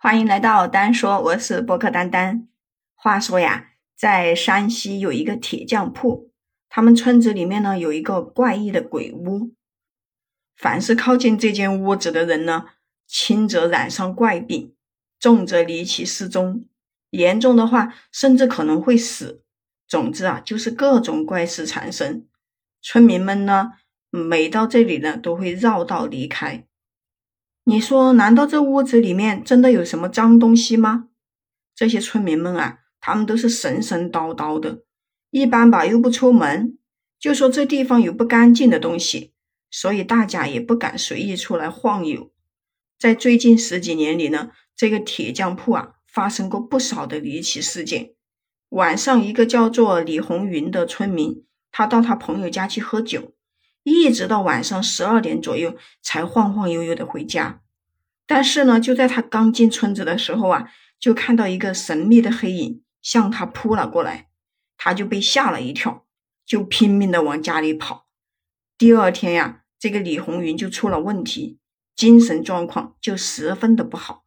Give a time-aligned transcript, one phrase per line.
[0.00, 2.46] 欢迎来到丹说，我是播客丹丹。
[2.94, 6.30] 话说呀，在山西有一个铁匠铺，
[6.68, 9.52] 他们村子里面呢有一个怪异的鬼屋，
[10.56, 12.66] 凡是靠近这间屋子的人呢，
[13.08, 14.72] 轻则染上怪病，
[15.18, 16.64] 重则离奇失踪，
[17.10, 19.42] 严重的话甚至可能会死。
[19.88, 22.24] 总之啊，就是各种怪事缠身。
[22.80, 23.72] 村民们呢，
[24.10, 26.64] 每到这里呢，都会绕道离开。
[27.68, 31.08] 你说，难道这屋子里面真的有什么脏东西吗？
[31.74, 34.84] 这些村民们啊，他们都是神神叨叨的，
[35.30, 36.78] 一般吧又不出门，
[37.20, 39.34] 就说这地方有不干净的东西，
[39.70, 42.32] 所以大家也不敢随意出来晃悠。
[42.98, 48.12] 在最近十几年里呢，这个铁匠铺啊，发生过不少的离奇事件。
[48.70, 53.34] 晚上，一个叫做李红云的村民，他到他朋友家去喝酒。
[53.88, 57.62] 一直到晚上十二点左右才晃晃悠悠的回家，
[58.26, 60.70] 但是呢，就在他刚进村子的时候啊，
[61.00, 64.28] 就看到一个神秘的黑影向他扑了过来，
[64.76, 66.04] 他就被吓了一跳，
[66.44, 68.06] 就拼命的往家里跑。
[68.76, 71.58] 第二天呀，这个李红云就出了问题，
[71.96, 74.24] 精神状况就十分的不好，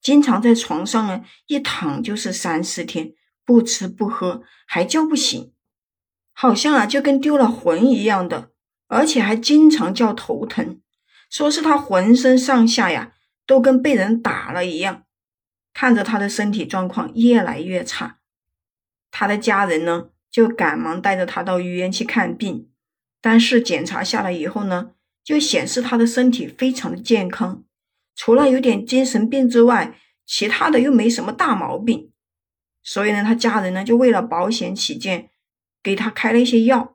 [0.00, 3.12] 经常在床上呢一躺就是三四天，
[3.44, 5.52] 不吃不喝还叫不醒，
[6.32, 8.53] 好像啊就跟丢了魂一样的。
[8.88, 10.80] 而且还经常叫头疼，
[11.30, 13.12] 说是他浑身上下呀
[13.46, 15.04] 都跟被人打了一样。
[15.72, 18.18] 看着他的身体状况越来越差，
[19.10, 22.68] 他的家人呢就赶忙带着他到医院去看病。
[23.20, 24.92] 但是检查下来以后呢，
[25.24, 27.64] 就显示他的身体非常的健康，
[28.14, 32.12] 除了有点精神病之外，其他的又没什么大毛病。
[32.82, 35.30] 所以呢，他家人呢就为了保险起见，
[35.82, 36.93] 给他开了一些药。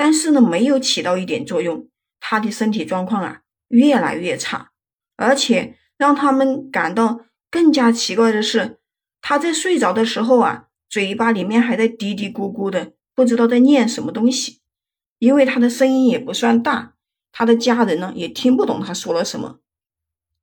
[0.00, 1.86] 但是呢，没有起到一点作用，
[2.20, 4.70] 他的身体状况啊越来越差，
[5.16, 8.78] 而且让他们感到更加奇怪的是，
[9.20, 14.62] 他在睡着的时候啊，嘴巴里面还在嘀嘀咕咕的，不知道在念什么东西。
[15.18, 16.94] 因为他的声音也不算大，
[17.30, 19.58] 他的家人呢也听不懂他说了什么。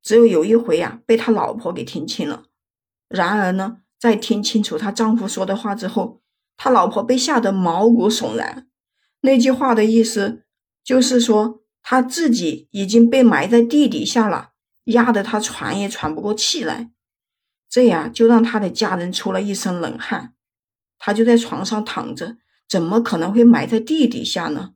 [0.03, 2.43] 只有有一回啊，被他老婆给听清了。
[3.09, 6.21] 然而呢，在听清楚他丈夫说的话之后，
[6.55, 8.67] 他老婆被吓得毛骨悚然。
[9.21, 10.43] 那句话的意思
[10.83, 14.51] 就是说，他自己已经被埋在地底下了，
[14.85, 16.91] 压得他喘也喘不过气来。
[17.69, 20.33] 这样就让他的家人出了一身冷汗。
[20.97, 24.73] 他就在床上躺着，怎么可能会埋在地底下呢？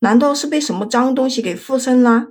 [0.00, 2.28] 难道是被什么脏东西给附身啦？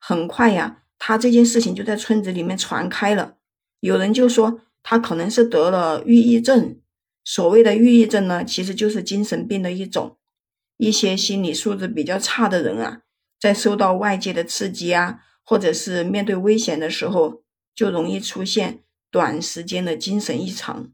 [0.00, 3.36] 很快呀，他这件事情就在村子里面传开了。
[3.80, 6.80] 有人就说他可能是得了抑郁症。
[7.22, 10.16] 所谓的抑郁症呢，其实就是精神病的一种。
[10.76, 13.02] 一些心理素质比较差的人啊，
[13.40, 17.42] 在受到外界的刺激啊，或者是面对危险的时候，
[17.74, 20.90] 就容易出现短时间的精神异常，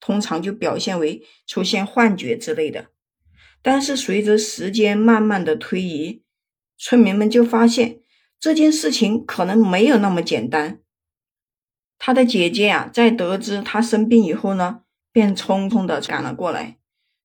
[0.00, 2.86] 通常就表现为出现幻觉之类的。
[3.60, 6.22] 但是随着时间慢慢的推移，
[6.78, 8.00] 村民们就发现
[8.38, 10.78] 这件事情可能没有那么简单。
[11.98, 16.77] 他的姐姐啊，在得知他生病以后呢，便匆匆的赶了过来。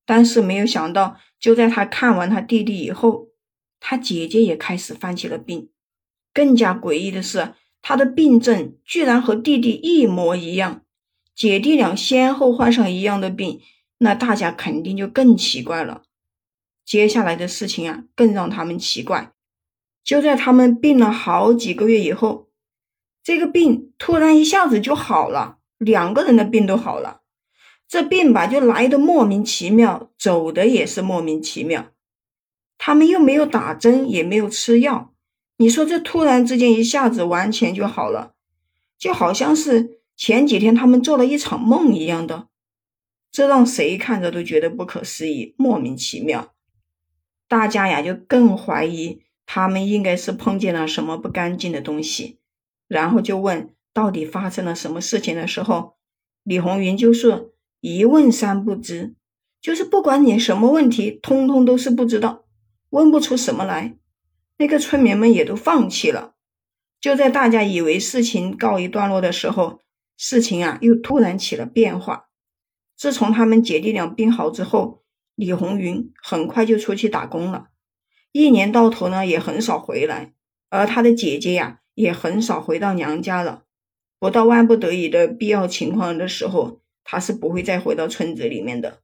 [0.06, 3.28] 但是没有想到，就在他看完他弟弟以后，
[3.80, 5.70] 他姐姐也开始犯起了病。
[6.32, 10.82] 更加诡异的是，他的病症居然和弟弟一模一样，
[11.34, 13.60] 姐弟俩先后患上一样的病，
[13.98, 16.02] 那大家肯定就更奇怪了。
[16.84, 19.32] 接下来的事情啊，更让他们奇怪。
[20.02, 22.50] 就在他们病了好几个月以后，
[23.22, 27.22] 这个病突然一下子就好了，两个人的病都好了。
[27.94, 31.92] 这病吧，就来的莫名其妙，走的也是莫名其妙。
[32.76, 35.14] 他们又没有打针，也没有吃药，
[35.58, 38.34] 你说这突然之间一下子完全就好了，
[38.98, 42.48] 就好像是前几天他们做了一场梦一样的，
[43.30, 46.52] 这让谁看着都觉得不可思议，莫名其妙。
[47.46, 52.40] 大家呀，就更怀疑他们应该是碰见了什么不干净的东西，
[52.88, 55.94] 然后就问到底发生了什么事情的时候，
[56.42, 57.52] 李红云就说。
[57.86, 59.14] 一问三不知，
[59.60, 62.46] 就是不管你什么问题，通通都是不知道，
[62.88, 63.98] 问不出什么来。
[64.56, 66.32] 那个村民们也都放弃了。
[66.98, 69.80] 就在大家以为事情告一段落的时候，
[70.16, 72.30] 事情啊又突然起了变化。
[72.96, 75.02] 自从他们姐弟俩病好之后，
[75.34, 77.66] 李红云很快就出去打工了，
[78.32, 80.32] 一年到头呢也很少回来，
[80.70, 83.64] 而他的姐姐呀也很少回到娘家了。
[84.18, 86.80] 不到万不得已的必要情况的时候。
[87.04, 89.02] 他是不会再回到村子里面的。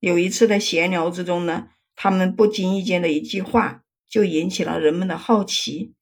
[0.00, 5.94] 有一次的闲聊之中呢，他们不经意间的一句话就引起了人们的好奇。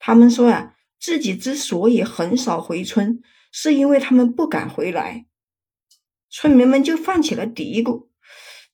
[0.00, 3.22] 他们说呀，自己之所以很少回村，
[3.52, 5.26] 是因为他们不敢回来。
[6.28, 8.08] 村民们就放起了嘀咕：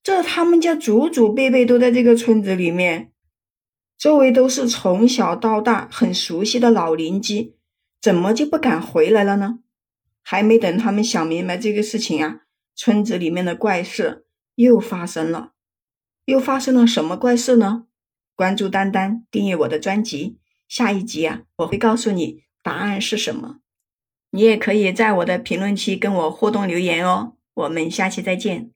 [0.03, 3.13] 这他们家祖祖辈辈都在这个村子里面，
[3.97, 7.57] 周围都是从小到大很熟悉的老邻居，
[8.01, 9.61] 怎么就不敢回来了呢？
[10.25, 12.41] 还没等他们想明白这个事情啊，
[12.75, 14.27] 村子里面的怪事
[14.57, 15.53] 又发生了。
[16.25, 17.85] 又发生了什么怪事呢？
[18.35, 23.61] 关注丹丹，订阅我的专辑，下一集啊，我会告诉你答案是什么。
[24.31, 27.37] 你也可以在我的评论区跟我互动留言哦。
[27.55, 28.74] 我们下期再见。